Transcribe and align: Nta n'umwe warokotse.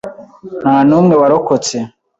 Nta 0.61 0.75
n'umwe 0.87 1.13
warokotse. 1.21 1.75